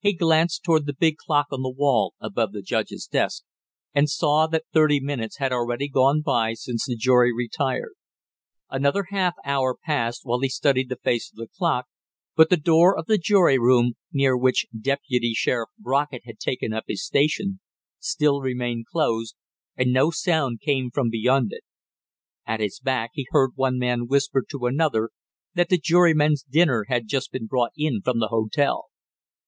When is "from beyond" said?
20.89-21.49